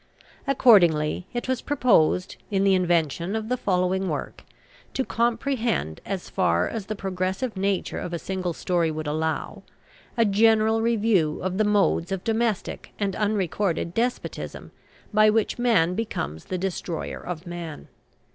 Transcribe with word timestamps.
Accordingly, 0.47 1.27
it 1.31 1.47
was 1.47 1.61
proposed, 1.61 2.35
in 2.49 2.63
the 2.63 2.73
invention 2.73 3.35
of 3.35 3.49
the 3.49 3.55
following 3.55 4.09
work, 4.09 4.43
to 4.95 5.05
comprehend, 5.05 6.01
as 6.07 6.27
far 6.27 6.67
as 6.67 6.87
the 6.87 6.95
progressive 6.95 7.55
nature 7.55 7.99
of 7.99 8.11
a 8.11 8.17
single 8.17 8.53
story 8.53 8.89
would 8.89 9.05
allow, 9.05 9.61
a 10.17 10.25
general 10.25 10.81
review 10.81 11.39
of 11.43 11.59
the 11.59 11.63
modes 11.63 12.11
of 12.11 12.23
domestic 12.23 12.93
and 12.97 13.15
unrecorded 13.15 13.93
despotism 13.93 14.71
by 15.13 15.29
which 15.29 15.59
man 15.59 15.93
becomes 15.93 16.45
the 16.45 16.57
destroyer 16.57 17.19
of 17.23 17.45
man. 17.45 17.87